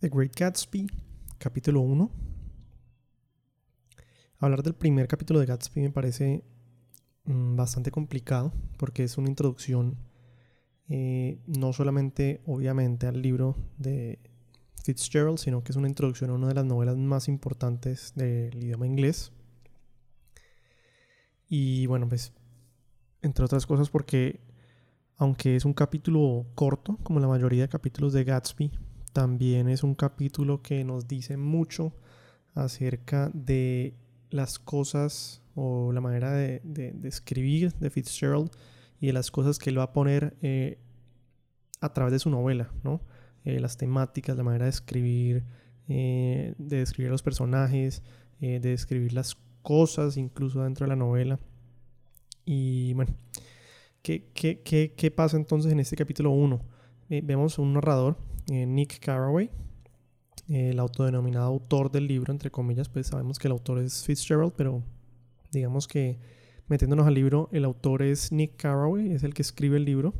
[0.00, 0.86] The Great Gatsby,
[1.38, 2.08] capítulo 1.
[4.38, 6.44] Hablar del primer capítulo de Gatsby me parece
[7.24, 9.98] mm, bastante complicado porque es una introducción
[10.88, 14.20] eh, no solamente obviamente al libro de
[14.84, 18.86] Fitzgerald, sino que es una introducción a una de las novelas más importantes del idioma
[18.86, 19.32] inglés.
[21.48, 22.32] Y bueno, pues
[23.20, 24.38] entre otras cosas porque
[25.16, 28.70] aunque es un capítulo corto, como la mayoría de capítulos de Gatsby,
[29.18, 31.92] también es un capítulo que nos dice mucho
[32.54, 33.96] acerca de
[34.30, 36.62] las cosas o la manera de,
[37.02, 38.48] escribir de Fitzgerald
[39.00, 40.78] y de las cosas que él va a poner eh,
[41.80, 43.00] a través de su novela, ¿no?
[43.44, 45.42] Eh, las temáticas, la manera de escribir,
[45.88, 48.04] eh, de describir los personajes,
[48.38, 51.40] de describir las cosas incluso dentro de la novela.
[52.44, 53.16] Y bueno,
[54.00, 56.60] ¿qué, qué, qué, qué pasa entonces en este capítulo 1?
[57.08, 59.50] vemos un narrador eh, Nick Carraway,
[60.48, 64.82] el autodenominado autor del libro, entre comillas, pues sabemos que el autor es Fitzgerald, pero
[65.52, 66.18] digamos que
[66.68, 70.14] metiéndonos al libro, el autor es Nick Carraway, es el que escribe el libro.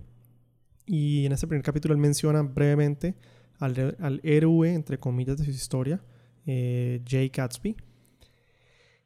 [0.86, 3.14] Y en este primer capítulo él menciona brevemente
[3.58, 6.02] al, héroe, entre comillas, de su historia,
[6.46, 7.76] eh, Jay Gatsby.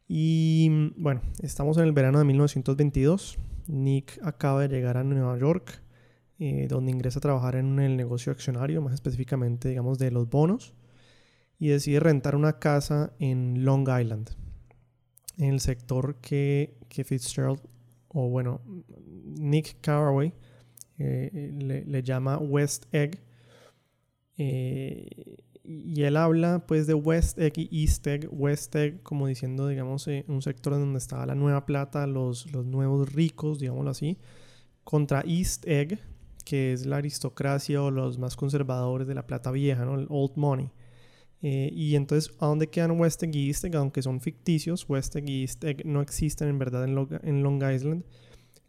[0.08, 3.38] Y bueno, estamos en el verano de 1922.
[3.66, 5.81] Nick acaba de llegar a Nueva York
[6.44, 10.74] eh, donde ingresa a trabajar en el negocio accionario, más específicamente, digamos, de los bonos,
[11.60, 14.28] y decide rentar una casa en Long Island,
[15.38, 17.60] en el sector que, Fitzgerald,
[18.08, 18.60] o bueno,
[19.24, 20.32] Nick Carraway,
[20.98, 23.22] eh, le, llama West Egg.
[24.36, 28.28] Eh, y él habla pues de West Egg y East Egg.
[28.32, 33.12] West Egg como diciendo, digamos, un sector donde estaba la nueva plata, los, los nuevos
[33.12, 34.18] ricos, digámoslo así,
[34.82, 36.00] contra East Egg,
[36.42, 39.94] que es la aristocracia o los más conservadores de la plata vieja, ¿no?
[39.98, 40.70] el old money.
[41.42, 43.74] Eh, y entonces, ¿a dónde quedan West Egg y East Egg?
[43.76, 48.04] Aunque son ficticios, West Egg y East Egg no existen en verdad en, Long Island.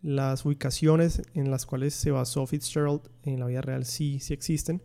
[0.01, 4.81] Las ubicaciones en las cuales se basó Fitzgerald en la vida real sí, sí existen.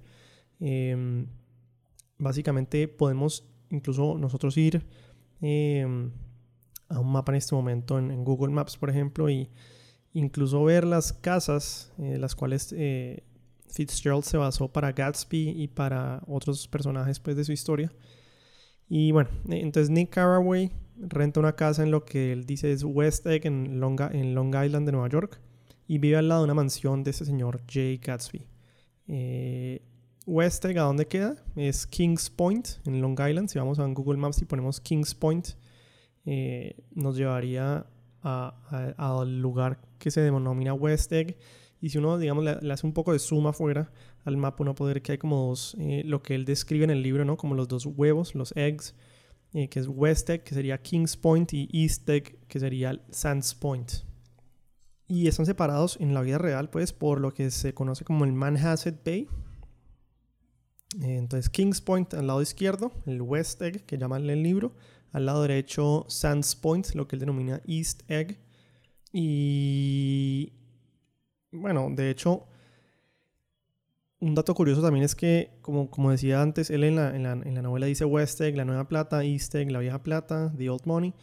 [0.61, 1.27] Em,
[2.19, 4.85] básicamente podemos incluso nosotros ir
[5.41, 6.11] em,
[6.89, 9.49] a un mapa en este momento en, en Google Maps, por ejemplo, y
[10.13, 13.23] incluso ver las casas eh, las cuales eh,
[13.69, 17.93] Fitzgerald se basó para Gatsby y para otros personajes pues, de su historia.
[18.89, 22.83] Y bueno, eh, entonces Nick Carraway renta una casa en lo que él dice es
[22.83, 25.41] West Egg en Long, en Long Island de Nueva York
[25.87, 28.47] y vive al lado de una mansión de ese señor Jay Gatsby.
[30.27, 31.37] West Egg, ¿a dónde queda?
[31.57, 33.49] Es Kings Point en Long Island.
[33.49, 35.49] Si vamos a Google Maps y ponemos Kings Point,
[36.95, 37.87] nos llevaría
[38.23, 41.37] al lugar que se denomina West Egg.
[41.81, 43.91] Y si uno, digamos, le, hace un poco de suma afuera
[44.25, 46.91] al mapa, uno puede ver que hay como dos, eh, lo que él describe en
[46.91, 47.37] el libro, ¿no?
[47.37, 48.95] Como los dos huevos, los eggs,
[49.55, 53.55] eh, que es West Egg, que sería Kings Point, y East Egg, que sería Sands
[53.55, 53.93] Point.
[55.07, 58.33] Y están separados en la vida real, pues, por lo que se conoce como el
[58.33, 59.29] Manhasset Bay.
[61.01, 64.75] Eh, entonces, Kings Point al lado izquierdo, el West Egg, que llaman el libro,
[65.13, 68.39] al lado derecho Sands Point, lo que él denomina East Egg.
[69.13, 70.53] Y
[71.51, 72.47] bueno, de hecho,
[74.21, 77.33] un dato curioso también es que, como, como decía antes, él en la, en, la,
[77.33, 80.71] en la novela dice West Egg, la nueva plata, East Egg, la vieja plata, The
[80.71, 81.15] Old Money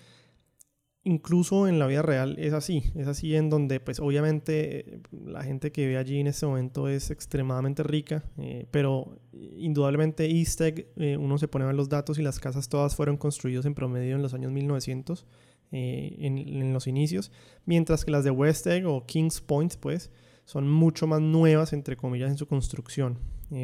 [1.06, 5.72] incluso en la vida real es así, es así en donde pues obviamente la gente
[5.72, 11.16] que ve allí en este momento es extremadamente rica, eh, pero indudablemente East Egg, eh,
[11.16, 14.16] uno se pone a ver los datos y las casas todas fueron construidas en promedio
[14.16, 15.28] en los años 1900,
[15.72, 17.32] eh, en, en, los inicios,
[17.66, 20.12] mientras que las de West Egg o Kings Point pues
[20.46, 23.20] son mucho más nuevas entre comillas en su construcción,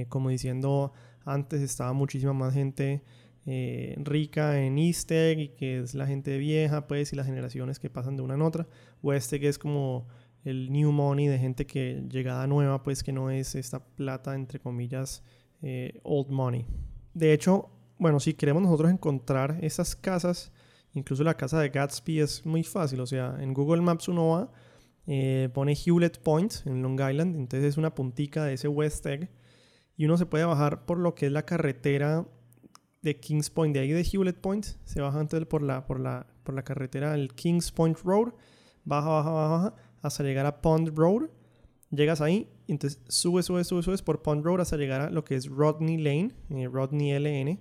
[0.09, 0.93] como diciendo
[1.25, 3.01] antes estaba muchísima más gente
[3.45, 7.79] eh, rica en East Egg y que es la gente vieja, pues, y las generaciones
[7.79, 8.67] que pasan de una en otra.
[9.01, 10.07] West Egg es como
[10.43, 14.59] el new money de gente que llegada nueva, pues, que no es esta plata, entre
[14.59, 15.23] comillas,
[15.61, 16.65] eh, old money.
[17.13, 20.51] De hecho, bueno, si queremos nosotros encontrar esas casas,
[20.93, 24.51] incluso la casa de Gatsby es muy fácil, o sea, en Google Maps uno va,
[25.07, 29.29] eh, pone Hewlett Point en Long Island, entonces es una puntica de ese West Egg,
[29.97, 32.25] y uno se puede bajar por lo que es la carretera
[33.01, 36.27] de Kings Point, de ahí de Hewlett Point, se baja entonces por la, por la,
[36.43, 38.33] por la carretera del Kings Point Road,
[38.85, 41.29] baja, baja, baja, baja, hasta llegar a Pond Road.
[41.89, 45.35] Llegas ahí, entonces subes, subes, subes, subes por Pond Road hasta llegar a lo que
[45.35, 47.59] es Rodney Lane, eh, Rodney LN.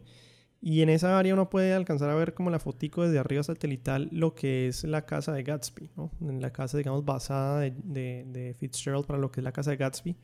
[0.62, 4.08] Y en esa área uno puede alcanzar a ver como la fotico desde arriba satelital
[4.12, 6.12] lo que es la casa de Gatsby, ¿no?
[6.20, 9.78] La casa, digamos, basada de, de, de Fitzgerald para lo que es la casa de
[9.78, 10.16] Gatsby.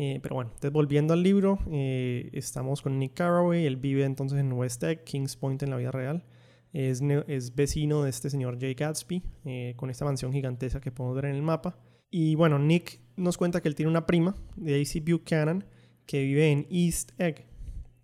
[0.00, 4.38] Eh, pero bueno, entonces volviendo al libro, eh, estamos con Nick Carraway, él vive entonces
[4.38, 6.24] en West Egg, Kings Point en la vida real.
[6.72, 11.16] Es, es vecino de este señor Jay Gatsby, eh, con esta mansión gigantesca que podemos
[11.16, 11.80] ver en el mapa.
[12.12, 15.64] Y bueno, Nick nos cuenta que él tiene una prima, Daisy Buchanan,
[16.06, 17.46] que vive en East Egg.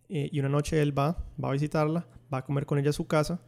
[0.09, 3.07] y una noche él va, va a visitarla, va a comer con ella a su
[3.07, 3.41] casa.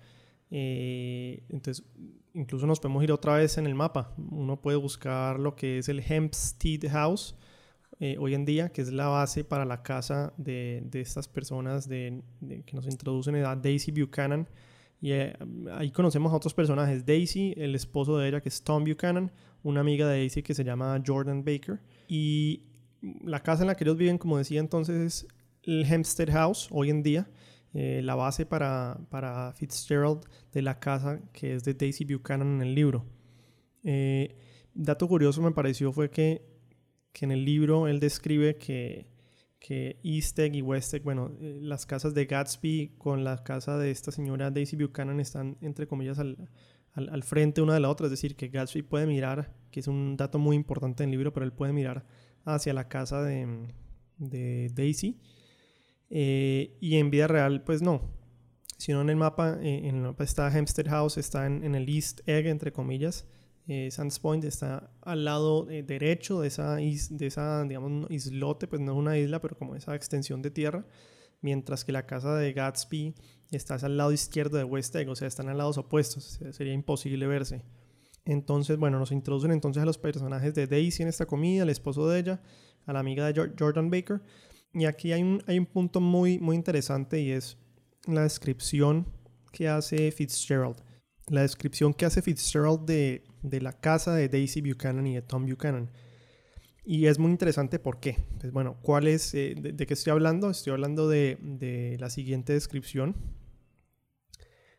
[0.50, 1.84] entonces,
[2.32, 4.14] incluso nos podemos ir otra vez en el mapa.
[4.30, 7.34] Uno puede buscar lo que es el Hempstead House
[7.98, 11.88] eh, hoy en día, que es la base para la casa de, de estas personas
[11.88, 12.22] de,
[12.66, 14.46] que nos introducen a Daisy Buchanan.
[15.00, 15.34] Y eh,
[15.72, 17.06] ahí conocemos a otros personajes.
[17.06, 19.32] Daisy, el esposo de ella, que es Tom Buchanan,
[19.62, 21.80] una amiga de Daisy que se llama Jordan Baker.
[22.06, 22.64] Y
[23.24, 25.28] la casa en la que ellos viven, como decía entonces, es
[25.62, 27.30] el Hempstead House, hoy en día.
[27.72, 30.20] Eh, la base para, para, Fitzgerald
[30.52, 33.06] de la casa que es de Daisy Buchanan en el libro.
[34.74, 36.55] dato curioso me pareció fue que
[37.16, 39.06] que en el libro él describe que,
[39.58, 43.78] que East Egg y West Egg, bueno, eh, las casas de Gatsby con la casa
[43.78, 46.50] de esta señora Daisy Buchanan están, entre comillas, al,
[46.92, 48.04] al, frente una de la otra.
[48.04, 51.32] Es decir, que Gatsby puede mirar, que es un dato muy importante en el libro,
[51.32, 52.04] pero él puede mirar
[52.44, 53.66] hacia la casa de,
[54.18, 55.18] de Daisy.
[56.10, 58.02] Eh, y en vida real, pues no.
[58.76, 61.88] Sino en el mapa, eh, en el mapa está Hempstead House, está en, en el
[61.88, 63.26] East Egg, entre comillas
[63.68, 68.80] eh, Sands Point está al lado eh, derecho de esa, de esa, digamos, islote, pues
[68.80, 70.86] no es una isla, pero como esa extensión de tierra,
[71.40, 73.14] mientras que la casa de Gatsby
[73.50, 77.26] está al lado izquierdo de West Egg, o sea, están al lados opuestos, sería imposible
[77.26, 77.64] verse.
[78.24, 82.08] Entonces, bueno, nos introducen entonces a los personajes de Daisy en esta comida, el esposo
[82.08, 82.42] de ella,
[82.84, 84.20] a la amiga de Jordan Baker.
[84.74, 87.56] Y aquí hay un, hay un punto muy, muy interesante y es
[88.06, 89.06] la descripción
[89.52, 90.76] que hace Fitzgerald.
[91.28, 95.46] La descripción que hace Fitzgerald de, de la casa de Daisy Buchanan y de Tom
[95.46, 95.90] Buchanan.
[96.84, 98.16] Y es muy interesante por qué.
[98.38, 100.50] Pues bueno, ¿cuál es, eh, de, qué estoy hablando?
[100.50, 103.16] Estoy hablando de, de, la siguiente descripción.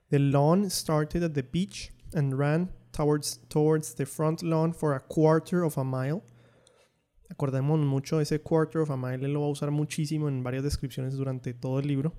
[0.10, 5.00] The lawn started at the beach and ran towards, towards the front lawn for a
[5.02, 6.24] quarter of a mile.
[7.30, 11.18] Acordemos mucho, ese quarter of a mile lo va a usar muchísimo en varias descripciones
[11.18, 12.14] durante todo el libro.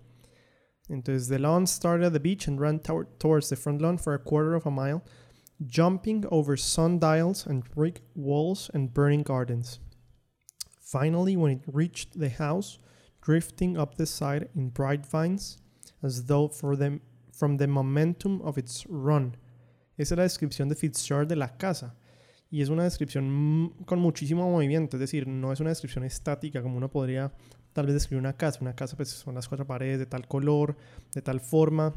[0.90, 4.18] Entonces, the lawn started at the beach and ran towards the front lawn for a
[4.18, 5.02] quarter of a mile
[5.66, 9.80] jumping over sundials and brick walls and burning gardens.
[10.80, 12.78] Finally, when it reached the house,
[13.20, 15.58] drifting up the side in bright vines,
[16.02, 17.00] as though for them,
[17.32, 19.36] from the momentum of its run.
[19.98, 21.94] Esa es la descripción de Fitzgerald de la casa.
[22.50, 26.78] Y es una descripción con muchísimo movimiento, es decir, no es una descripción estática como
[26.78, 27.32] uno podría
[27.74, 28.60] tal vez describir una casa.
[28.62, 30.76] Una casa pues son las cuatro paredes de tal color,
[31.12, 31.94] de tal forma,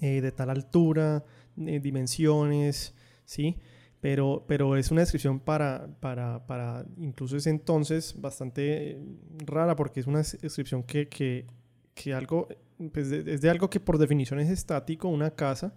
[0.00, 1.24] eh, de tal altura,
[1.56, 2.94] eh, dimensiones,
[3.24, 3.56] ¿sí?
[4.00, 8.98] Pero, pero es una descripción para, para, para, incluso ese entonces bastante eh,
[9.46, 11.46] rara porque es una descripción que, que,
[11.94, 12.48] que algo,
[12.92, 15.74] pues es de algo que por definición es estático, una casa,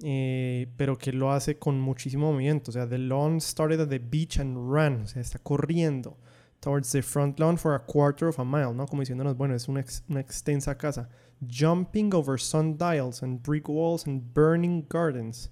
[0.00, 2.70] pero que lo hace con muchísimo movimiento.
[2.70, 6.16] O sea, the lawn started at the beach and ran, o sea, está corriendo
[6.62, 8.86] towards the front lawn for a quarter of a mile, ¿no?
[8.86, 11.10] Como diciéndonos, bueno, es una, una extensa casa
[11.46, 15.50] jumping over sundials and brick walls and burning gardens.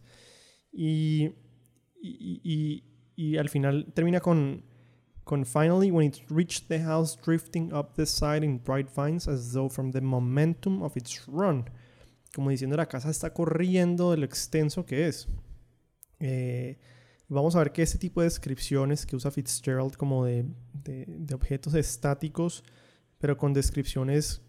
[0.72, 1.32] Y,
[2.00, 2.84] y, y,
[3.16, 4.62] y al final termina con,
[5.24, 9.52] con finally when it reached the house drifting up the side in bright vines as
[9.52, 11.68] though from the momentum of its run.
[12.32, 15.26] Como diciendo la casa está corriendo de extenso que es.
[16.20, 16.78] Eh,
[17.30, 21.74] vamos a ver que este tipo de descripciones que usa Fitzgerald como de, de, objetos
[21.74, 22.64] estáticos,
[23.18, 24.42] pero con descripciones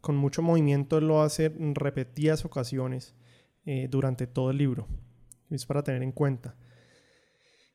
[0.00, 3.14] con mucho movimiento lo hace en repetidas ocasiones
[3.64, 4.86] eh, durante todo el libro.
[5.50, 6.54] Es para tener en cuenta.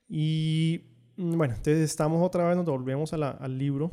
[0.08, 0.86] Y
[1.18, 3.92] mm, bueno, entonces estamos otra vez, nos volvemos al libro,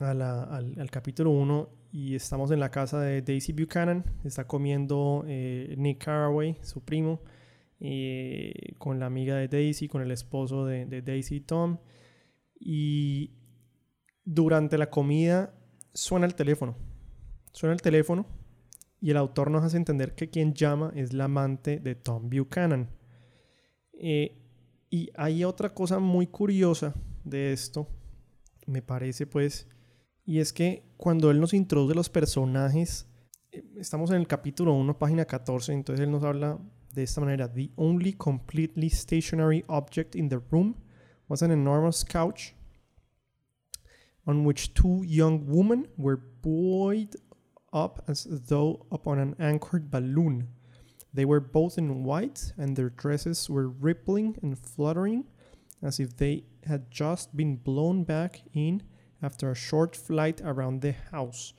[0.00, 4.02] al, capítulo 1 y estamos en la casa de Daisy Buchanan.
[4.24, 7.20] Está comiendo eh, Nick Carraway, su primo,
[7.80, 11.78] eh, con la amiga de Daisy, con el esposo de, Daisy Tom.
[12.58, 13.32] Y
[14.24, 15.54] durante la comida
[15.94, 16.76] suena el teléfono
[17.52, 18.26] Suena el teléfono
[19.00, 22.90] y el autor nos hace entender que quien llama es la amante de Tom Buchanan.
[23.94, 24.38] Eh,
[24.90, 26.94] y hay otra cosa muy curiosa
[27.24, 27.88] de esto,
[28.66, 29.68] me parece pues,
[30.24, 33.08] y es que cuando él nos introduce los personajes,
[33.52, 36.58] eh, estamos en el capítulo 1, página 14, entonces él nos habla
[36.94, 40.76] de esta manera, The only completely stationary object in the room
[41.28, 42.54] was an enormous couch
[44.26, 47.16] on which two young women were buoyed
[47.72, 50.48] up as though upon an anchored balloon.
[51.14, 55.24] They were both in white, and their dresses were rippling and fluttering
[55.82, 58.82] as if they had just been blown back in
[59.22, 61.54] after a short flight around the house.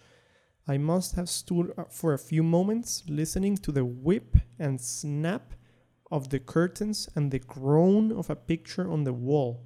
[0.69, 5.55] I must have stood for a few moments listening to the whip and snap
[6.11, 9.65] of the curtains and the groan of a picture on the wall.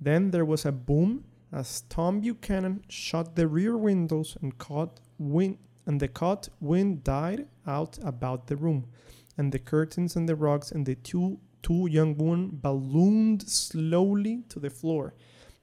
[0.00, 5.58] Then there was a boom as Tom Buchanan shut the rear windows and caught wind
[5.86, 8.86] and the caught wind died out about the room,
[9.38, 14.58] and the curtains and the rugs and the two two young women ballooned slowly to
[14.58, 15.14] the floor.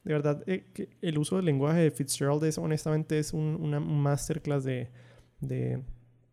[0.03, 0.65] De verdad, eh,
[1.01, 4.89] el uso del lenguaje de Fitzgerald es honestamente es un, una masterclass de,
[5.41, 5.84] de,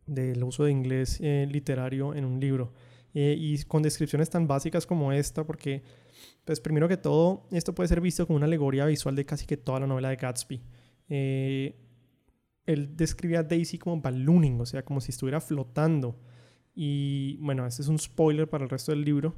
[0.07, 2.73] del uso de inglés eh, literario en un libro.
[3.15, 5.83] Eh, y con descripciones tan básicas como esta, porque,
[6.45, 9.57] pues primero que todo, esto puede ser visto como una alegoría visual de casi que
[9.57, 10.63] toda la novela de Gatsby.
[11.09, 16.21] él describe a Daisy como ballooning, o sea, como si estuviera flotando.
[16.75, 19.35] Y bueno, este es un spoiler para el resto del libro.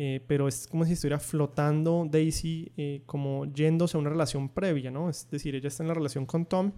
[0.00, 4.92] Eh, pero es como si estuviera flotando Daisy, eh, como yéndose a una relación previa,
[4.92, 5.10] ¿no?
[5.10, 6.70] Es decir, ella está en la relación con Tom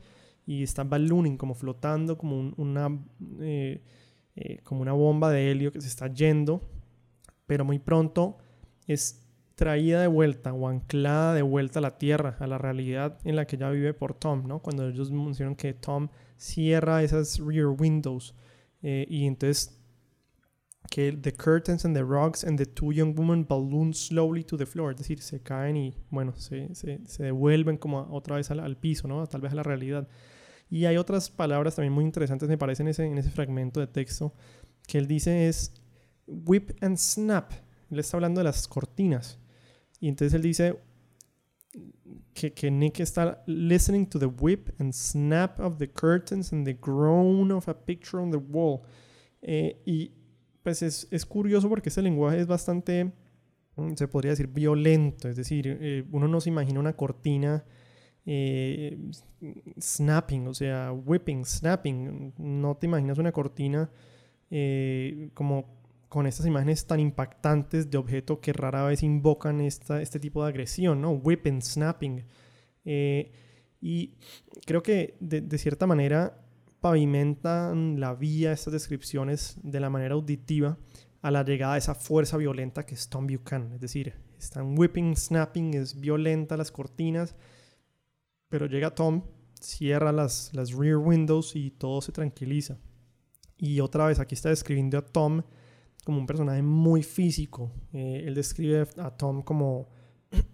[0.47, 2.89] y está ballooning, como flotando, como una,
[3.41, 3.83] eh,
[4.65, 6.63] como una bomba de helio que se está yendo,
[7.47, 8.39] pero muy pronto
[8.87, 9.23] es
[9.55, 13.47] traída de vuelta o anclada de vuelta a la tierra, a la realidad en la
[13.47, 14.61] que ella vive por Tom, ¿no?
[14.61, 16.09] Cuando ellos mencionan que Tom
[16.39, 18.35] cierra esas rear windows
[18.81, 19.79] y entonces
[20.91, 24.67] que the curtains and the rugs and the two young women balloon slowly to the
[24.67, 28.59] floor, es decir, se caen y, bueno, se, se, se devuelven como otra vez al,
[28.59, 29.25] al, piso, ¿no?
[29.29, 30.09] Tal vez a la realidad.
[30.69, 33.87] Y hay otras palabras también muy interesantes, me parece, en ese, en ese fragmento de
[33.87, 34.35] texto,
[34.87, 35.73] que él dice es
[36.27, 37.53] whip and snap.
[37.89, 39.39] Él está hablando de las cortinas.
[40.01, 40.81] Y entonces él dice
[42.35, 46.75] que, que Nick está listening to the whip and snap of the curtains and the
[46.75, 48.83] groan of a picture on the wall.
[49.43, 50.13] Eh, y
[50.63, 53.13] pues es, es, curioso porque ese lenguaje es bastante,
[53.77, 55.29] mm, se podría decir, violento.
[55.29, 57.65] Es decir, eh, uno no se imagina una cortina
[58.27, 58.99] eh,
[59.81, 62.35] snapping, o sea, whipping, snapping.
[62.39, 63.91] No te imaginas una cortina
[64.51, 70.19] eh, como con estas imágenes tan impactantes de objeto que rara vez invocan esta, este
[70.19, 71.13] tipo de agresión, ¿no?
[71.13, 72.25] Whipping, snapping.
[73.81, 74.15] y
[74.67, 76.50] creo que de, de cierta manera
[76.81, 80.79] pavimentan la vía, estas descripciones, de la manera auditiva
[81.23, 83.73] a la llegada de esa fuerza violenta que es Tom Buchanan.
[83.75, 87.35] Es decir, están whipping, snapping, es violenta las cortinas,
[88.49, 89.25] pero llega Tom,
[89.61, 92.79] cierra las, las rear windows y todo se tranquiliza.
[93.59, 95.43] Y otra vez aquí está describiendo a Tom
[96.05, 97.71] como un personaje muy físico.
[97.93, 99.91] Eh, él describe a Tom como,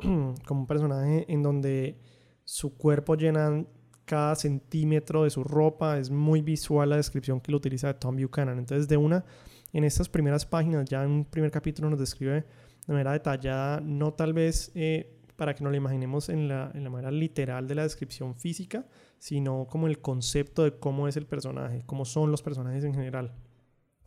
[0.47, 2.00] como un personaje en donde
[2.45, 3.64] su cuerpo llena
[4.06, 5.98] cada centímetro de su ropa.
[5.98, 8.58] Es muy visual la descripción que lo utiliza de Tom Buchanan.
[8.58, 9.25] Entonces, de una,
[9.72, 12.46] en estas primeras páginas, ya en un primer capítulo nos describe
[12.86, 16.84] de manera detallada, no tal vez eh, para que nos lo imaginemos en la, en
[16.84, 18.86] la, manera literal de la descripción física,
[19.18, 23.34] sino como el concepto de cómo es el personaje, cómo son los personajes en general.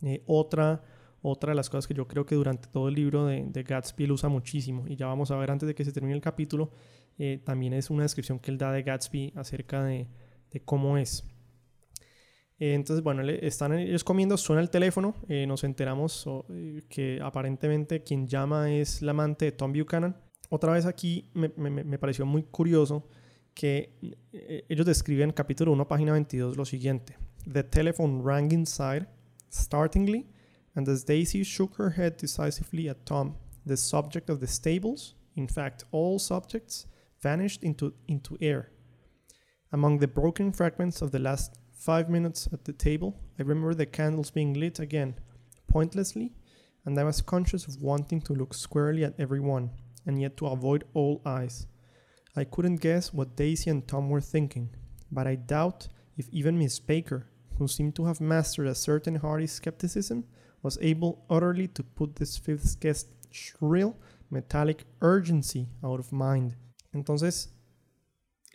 [0.02, 0.82] Eh, otra,
[1.20, 4.04] otra de las cosas que yo creo que durante todo el libro de, de Gatsby
[4.04, 6.70] él usa muchísimo, y ya vamos a ver antes de que se termine el capítulo,
[7.22, 10.08] eh, también es una descripción que él da de Gatsby acerca de,
[10.64, 11.22] cómo es.
[12.58, 16.26] Eh, entonces, bueno, están ellos comiendo, suena el teléfono, eh, nos enteramos
[16.88, 20.16] que aparentemente quien llama es la amante de Tom Buchanan.
[20.48, 23.06] Otra vez aquí me, pareció muy curioso
[23.52, 23.98] que
[24.70, 27.18] ellos describen en capítulo 1, página 22, lo siguiente.
[27.52, 29.08] The telephone rang inside,
[29.52, 30.26] startlingly,
[30.74, 33.36] and as Daisy shook her head decisively at Tom,
[33.66, 36.86] the subject of the stables, in fact, all subjects,
[37.22, 38.70] vanished into, into air.
[39.72, 43.86] Among the broken fragments of the last five minutes at the table, I remember the
[43.86, 45.14] candles being lit again,
[45.66, 46.32] pointlessly,
[46.84, 49.70] and I was conscious of wanting to look squarely at everyone,
[50.06, 51.66] and yet to avoid all eyes.
[52.36, 54.70] I couldn't guess what Daisy and Tom were thinking,
[55.10, 57.26] but I doubt if even Miss Baker,
[57.58, 60.24] who seemed to have mastered a certain hearty skepticism,
[60.62, 63.96] was able utterly to put this fifth guest's shrill,
[64.30, 66.56] metallic urgency out of mind.
[66.92, 67.54] Entonces,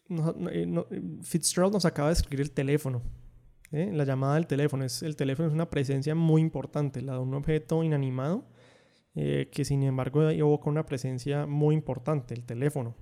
[0.10, 0.84] eh,
[1.24, 3.02] Fitzgerald nos acaba de escribir el teléfono.
[3.72, 3.92] ¿eh?
[3.94, 4.84] La llamada del teléfono.
[4.84, 8.46] Es, el teléfono es una presencia muy importante, la de un objeto inanimado,
[9.16, 12.96] eh, que sin embargo evoca una presencia muy importante, el teléfono.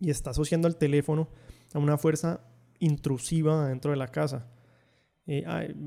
[0.00, 1.28] Y está asociando el teléfono
[1.72, 2.40] a una fuerza
[2.78, 4.50] intrusiva dentro de la casa.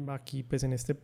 [0.09, 0.97] aquí, pues en este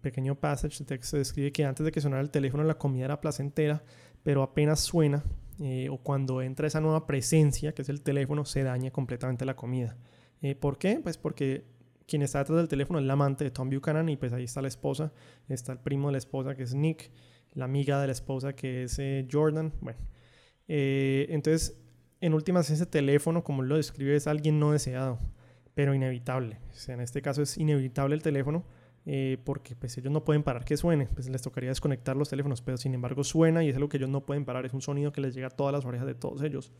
[0.00, 3.04] pequeño passage de texto se describe que antes de que sonara el teléfono la comida
[3.04, 3.84] era placentera,
[4.22, 5.22] pero apenas suena
[5.60, 9.56] eh, o cuando entra esa nueva presencia, que es el teléfono, se daña completamente la
[9.56, 9.96] comida.
[10.42, 11.00] Eh, ¿Por qué?
[11.02, 11.64] Pues porque
[12.06, 14.62] quien está detrás del teléfono es la amante de Tom Buchanan y pues ahí está
[14.62, 15.12] la esposa,
[15.48, 17.10] está el primo de la esposa que es Nick,
[17.54, 19.72] la amiga de la esposa que es eh, Jordan.
[19.80, 19.98] Bueno,
[20.68, 21.80] entonces
[22.20, 25.18] en últimas ese teléfono, como lo describe, es alguien no deseado,
[25.74, 26.58] pero inevitable.
[26.88, 28.64] O en este caso es inevitable el teléfono
[29.08, 32.60] eh, porque pues ellos no pueden parar que suene, pues les tocaría desconectar los teléfonos,
[32.60, 35.12] pero sin embargo suena y es algo que ellos no pueden parar, es un sonido
[35.12, 36.72] que les llega a todas las orejas de todos ellos.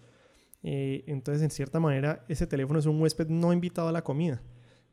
[0.65, 4.43] Eh, entonces, en cierta manera, ese teléfono es un huésped no invitado a la comida.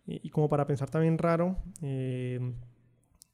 [0.05, 2.53] y como para pensar también raro, eh,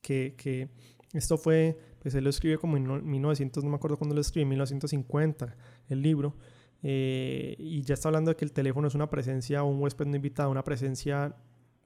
[0.01, 0.69] que, que,
[1.13, 4.43] esto fue, pues él lo escribe como en 1900, no me acuerdo cuándo lo escribió,
[4.43, 5.57] en 1950,
[5.89, 6.37] el libro.
[6.81, 10.51] y ya está hablando de que el teléfono es una presencia, un huésped no invitado,
[10.51, 11.35] una presencia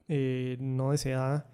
[0.06, 1.48] no deseada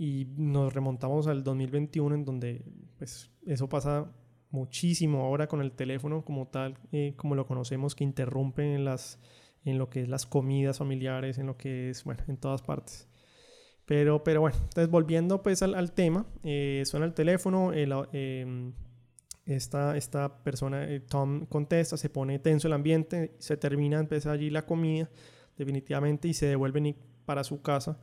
[0.00, 2.64] y nos remontamos al 2021 en donde
[2.96, 4.10] pues eso pasa
[4.48, 9.20] muchísimo ahora con el teléfono como tal, eh, como lo conocemos, que interrumpe en, las,
[9.62, 13.10] en lo que es las comidas familiares, en lo que es, bueno, en todas partes.
[13.84, 18.72] Pero, pero bueno, entonces volviendo pues al, tema, eh, suena el teléfono, em,
[19.44, 24.48] esta, esta persona, eh, Tom contesta, se pone tenso el ambiente, se termina, empieza allí
[24.48, 25.10] la comida
[25.58, 28.00] definitivamente y se devuelven para su casa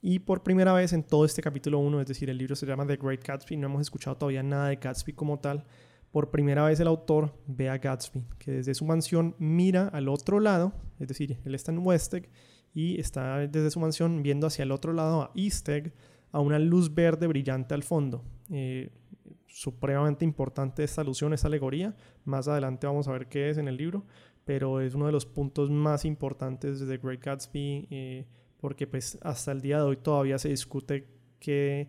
[0.00, 2.86] y por primera vez en todo este capítulo 1, es decir, el libro se llama
[2.86, 5.64] The Great Gatsby, no hemos escuchado todavía nada de Gatsby como tal.
[6.12, 10.40] Por primera vez el autor ve a Gatsby, que desde su mansión mira al otro
[10.40, 12.30] lado, es decir, él está en West Egg
[12.72, 15.92] y está desde su mansión viendo hacia el otro lado, a East Egg,
[16.30, 18.24] a una luz verde brillante al fondo.
[18.50, 18.90] Eh,
[19.46, 21.96] supremamente importante esta alusión, esta alegoría.
[22.24, 24.04] Más adelante vamos a ver qué es en el libro,
[24.44, 27.88] pero es uno de los puntos más importantes de The Great Gatsby.
[27.90, 28.26] Eh,
[28.60, 31.88] porque pues hasta el día de hoy todavía se discute qué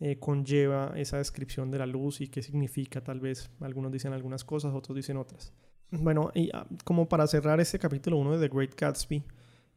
[0.00, 3.50] eh, conlleva esa descripción de la luz y qué significa tal vez.
[3.60, 5.52] Algunos dicen algunas cosas, otros dicen otras.
[5.90, 9.24] Bueno, y ah, como para cerrar este capítulo 1 de The Great Gatsby,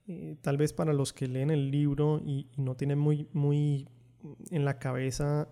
[0.07, 3.87] eh, tal vez para los que leen el libro y, no tienen muy, muy
[4.51, 5.49] en la cabeza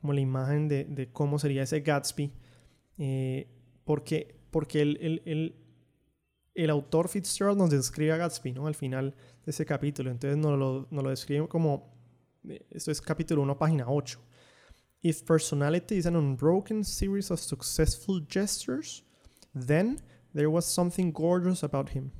[0.00, 2.32] como la imagen de, de cómo sería ese Gatsby,
[2.98, 3.48] eh,
[3.84, 5.56] porque, porque el, el, el,
[6.54, 8.66] el, autor Fitzgerald nos describe a Gatsby, ¿no?
[8.66, 9.14] Al final
[9.46, 10.10] ese capítulo.
[10.10, 11.92] Entonces nos lo, nos lo como,
[12.70, 14.18] esto es capítulo 1, página 8.
[15.02, 19.04] If personality is an unbroken series of successful gestures,
[19.54, 20.00] then
[20.34, 22.10] there was something gorgeous about him.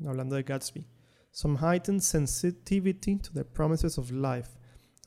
[0.00, 0.86] Hablando de Gatsby.
[1.32, 4.56] Some heightened sensitivity to the promises of life,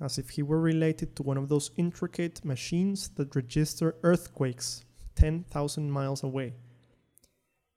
[0.01, 4.83] as if he were related to one of those intricate machines that register earthquakes
[5.15, 6.53] 10,000 miles away.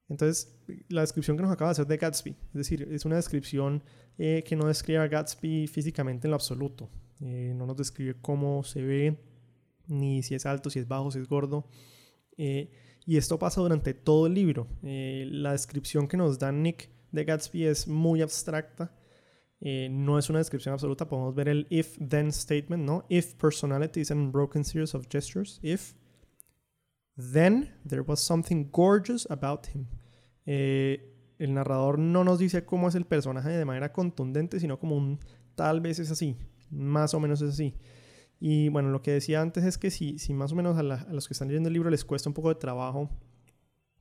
[0.09, 0.55] Entonces,
[0.88, 3.83] la descripción que nos acaba de hacer de Gatsby, es decir, es una descripción
[4.19, 6.90] eh, que no describe a Gatsby físicamente en lo absoluto.
[7.21, 9.19] Eh, no nos describe cómo se ve,
[9.87, 11.69] ni si es alto, si es bajo, si es gordo.
[12.37, 12.71] Eh,
[13.07, 14.67] y esto pasa durante todo el libro.
[14.83, 18.95] la descripción que nos da Nick de Gatsby es muy abstracta.
[19.61, 21.09] no es una descripción absoluta.
[21.09, 23.05] Podemos ver el if-then statement, ¿no?
[23.09, 25.61] If personality is an unbroken series of gestures.
[25.62, 25.95] If
[27.16, 29.87] Then there was something gorgeous about him.
[30.46, 34.96] Eh, el narrador no nos dice cómo es el personaje de manera contundente, sino como
[34.96, 35.18] un
[35.55, 36.37] tal vez es así,
[36.70, 37.74] más o menos es así.
[38.40, 41.29] Y bueno, lo que decía antes es que si, si más o menos a, los
[41.29, 43.09] que están leyendo el libro les cuesta un poco de trabajo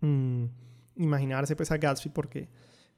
[0.02, 0.46] mm,
[0.96, 2.50] imaginarse pues a Gatsby porque,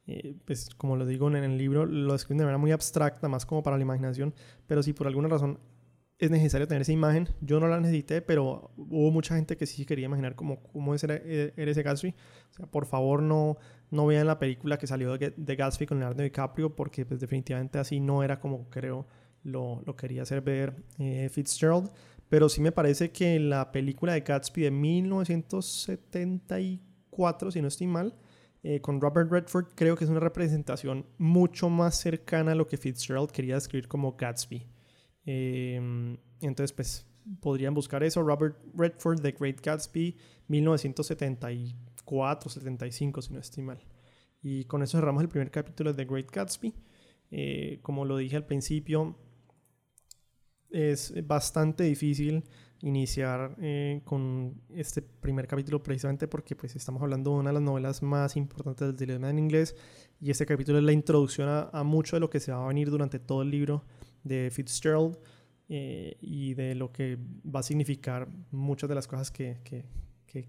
[0.08, 3.46] eh, pues como lo digo en el libro, lo describen de manera muy abstracta, más
[3.46, 4.34] como para la imaginación,
[4.66, 5.60] pero si por alguna razón
[6.18, 7.30] es necesario tener esa imagen.
[7.42, 11.16] Yo no la necesité, pero hubo mucha gente que sí quería imaginar cómo, cómo era,
[11.16, 12.16] eh, ese Gatsby.
[12.52, 13.58] O sea, por favor, no,
[13.92, 17.80] no vean la película que salió de, de Gatsby con Leonardo DiCaprio, porque pues, definitivamente
[17.80, 19.06] así no era como creo
[19.44, 21.92] lo, lo quería hacer ver eh, Fitzgerald.
[22.30, 28.16] Pero sí me parece que la película de Gatsby de 1974, si no estoy mal,
[28.64, 32.78] eh, con Robert Redford, creo que es una representación mucho más cercana a lo que
[32.78, 34.66] Fitzgerald quería describir como Gatsby.
[35.26, 37.08] Em, entonces, pues
[37.40, 38.22] podrían buscar eso.
[38.22, 43.80] Robert Redford, The Great Gatsby, 1974, 75, si no estoy mal.
[44.42, 46.74] Y con eso cerramos el primer capítulo de The Great Gatsby.
[47.32, 49.18] Eh, como lo dije al principio,
[50.70, 52.44] es bastante difícil
[52.82, 57.64] iniciar eh, con este primer capítulo precisamente porque pues estamos hablando de una de las
[57.64, 59.76] novelas más importantes del idioma en inglés
[60.20, 62.68] y este capítulo es la introducción a, a, mucho de lo que se va a
[62.68, 63.86] venir durante todo el libro
[64.26, 65.18] de Fitzgerald
[65.70, 69.86] eh, y de lo que va a significar muchas de las cosas que, que,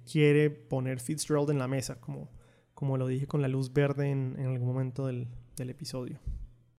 [0.05, 2.29] quiere poner Fitzgerald en la mesa, como,
[2.75, 6.19] como lo dije con la luz verde en, en algún momento del, del episodio.